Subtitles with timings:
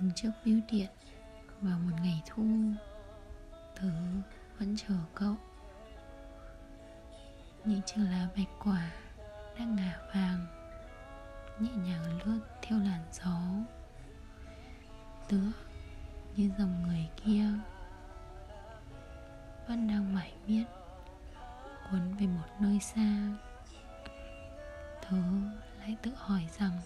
[0.00, 0.90] Đứng trước bưu điện
[1.60, 2.44] Vào một ngày thu.
[3.74, 3.88] Tớ
[4.58, 5.36] vẫn chờ cậu.
[7.64, 8.90] Những chiếc lá bạch quả
[9.58, 10.46] Đang ngả vàng,
[11.58, 13.40] Nhẹ nhàng lướt theo làn gió.
[15.28, 15.52] Tựa
[16.36, 17.46] như dòng người kia,
[19.68, 20.64] Vẫn đang mải miết,
[21.90, 23.36] Cuốn về một nơi xa.
[25.02, 25.16] Tớ
[25.80, 26.80] lại tự hỏi rằng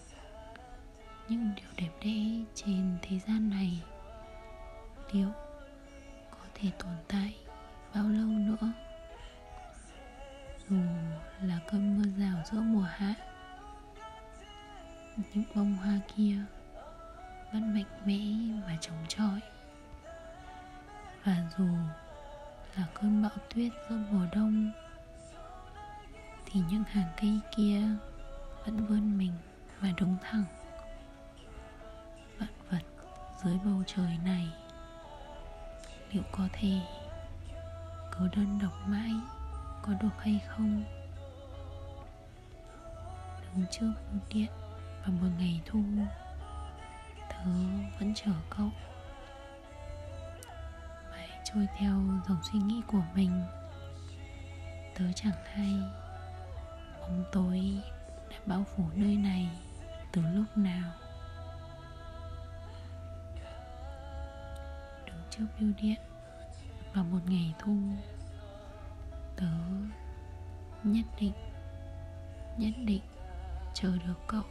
[1.29, 3.83] những điều đẹp đẽ trên thế gian này.
[5.11, 5.31] Liệu
[6.31, 7.35] có thể tồn tại
[7.95, 8.71] bao lâu nữa?
[10.69, 10.75] Dù
[11.41, 13.13] là cơn mưa rào giữa mùa hạ,
[15.17, 16.37] những bông hoa kia
[17.53, 18.19] vẫn mạnh mẽ
[18.67, 19.39] và chống chọi.
[21.23, 21.67] Và dù
[22.77, 24.71] là cơn bão tuyết giữa mùa đông,
[26.45, 27.81] thì những hàng cây kia
[28.65, 29.33] vẫn vươn mình
[29.79, 30.43] và đứng thẳng
[33.45, 34.47] dưới bầu trời này,
[36.11, 36.79] liệu có thể
[38.11, 39.11] cứ đơn độc mãi
[39.81, 40.83] có được hay không?
[43.41, 44.51] Đứng trước bưu điện
[45.01, 45.79] vào một ngày thu
[47.29, 47.51] thứ
[47.99, 48.69] vẫn chờ cậu.
[51.11, 53.43] Mãi trôi theo dòng suy nghĩ của mình,
[54.95, 55.73] tớ chẳng hay
[57.01, 57.61] bóng tối
[58.29, 59.49] đã bao phủ nơi này
[60.11, 60.91] từ lúc nào.
[65.37, 65.99] Trước bưu điện.
[66.93, 67.77] Vào một ngày thu,
[69.35, 69.51] tớ
[70.83, 71.33] nhất định
[72.57, 73.01] nhất định
[73.73, 74.43] chờ được cậu.